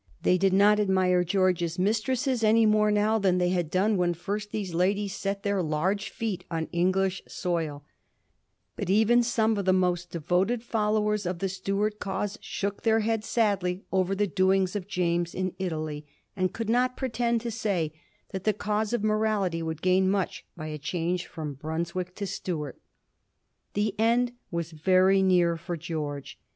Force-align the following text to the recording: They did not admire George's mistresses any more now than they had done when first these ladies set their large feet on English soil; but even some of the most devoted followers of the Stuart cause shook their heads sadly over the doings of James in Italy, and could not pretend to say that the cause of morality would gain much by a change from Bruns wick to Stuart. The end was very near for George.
They 0.23 0.39
did 0.39 0.51
not 0.51 0.79
admire 0.79 1.23
George's 1.23 1.77
mistresses 1.77 2.43
any 2.43 2.65
more 2.65 2.89
now 2.89 3.19
than 3.19 3.37
they 3.37 3.49
had 3.49 3.69
done 3.69 3.97
when 3.97 4.15
first 4.15 4.49
these 4.49 4.73
ladies 4.73 5.13
set 5.15 5.43
their 5.43 5.61
large 5.61 6.09
feet 6.09 6.43
on 6.49 6.65
English 6.71 7.21
soil; 7.27 7.83
but 8.75 8.89
even 8.89 9.21
some 9.21 9.55
of 9.59 9.65
the 9.65 9.73
most 9.73 10.09
devoted 10.09 10.63
followers 10.63 11.27
of 11.27 11.37
the 11.37 11.47
Stuart 11.47 11.99
cause 11.99 12.39
shook 12.41 12.81
their 12.81 13.01
heads 13.01 13.27
sadly 13.27 13.83
over 13.91 14.15
the 14.15 14.25
doings 14.25 14.75
of 14.75 14.87
James 14.87 15.35
in 15.35 15.53
Italy, 15.59 16.07
and 16.35 16.51
could 16.51 16.67
not 16.67 16.97
pretend 16.97 17.39
to 17.41 17.51
say 17.51 17.93
that 18.31 18.43
the 18.43 18.53
cause 18.53 18.93
of 18.93 19.03
morality 19.03 19.61
would 19.61 19.83
gain 19.83 20.09
much 20.09 20.43
by 20.57 20.65
a 20.65 20.79
change 20.79 21.27
from 21.27 21.53
Bruns 21.53 21.93
wick 21.93 22.15
to 22.15 22.25
Stuart. 22.25 22.81
The 23.75 23.93
end 23.99 24.31
was 24.49 24.71
very 24.71 25.21
near 25.21 25.57
for 25.57 25.77
George. 25.77 26.39